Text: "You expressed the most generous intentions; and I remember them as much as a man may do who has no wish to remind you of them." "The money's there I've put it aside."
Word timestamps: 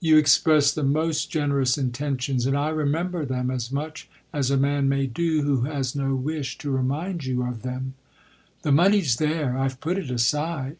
"You 0.00 0.16
expressed 0.16 0.74
the 0.74 0.82
most 0.82 1.30
generous 1.30 1.78
intentions; 1.78 2.44
and 2.44 2.58
I 2.58 2.70
remember 2.70 3.24
them 3.24 3.52
as 3.52 3.70
much 3.70 4.08
as 4.32 4.50
a 4.50 4.56
man 4.56 4.88
may 4.88 5.06
do 5.06 5.42
who 5.42 5.60
has 5.60 5.94
no 5.94 6.12
wish 6.16 6.58
to 6.58 6.72
remind 6.72 7.24
you 7.24 7.44
of 7.44 7.62
them." 7.62 7.94
"The 8.62 8.72
money's 8.72 9.18
there 9.18 9.56
I've 9.56 9.78
put 9.80 9.96
it 9.96 10.10
aside." 10.10 10.76